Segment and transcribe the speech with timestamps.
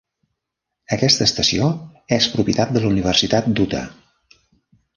[0.95, 1.67] Aquesta estació
[2.17, 3.87] és propietat de la Universitat d'Utah.